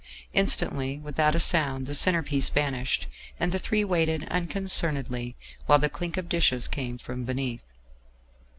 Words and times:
Instantly, 0.33 0.97
without 0.97 1.35
a 1.35 1.39
sound, 1.39 1.85
the 1.85 1.93
centre 1.93 2.23
piece 2.23 2.49
vanished, 2.49 3.05
and 3.39 3.51
the 3.51 3.59
three 3.59 3.83
waited 3.83 4.27
unconcernedly 4.29 5.35
while 5.67 5.77
the 5.77 5.91
clink 5.91 6.17
of 6.17 6.27
dishes 6.27 6.67
came 6.67 6.97
from 6.97 7.23
beneath. 7.23 7.67